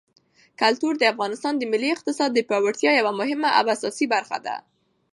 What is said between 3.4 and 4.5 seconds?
او اساسي برخه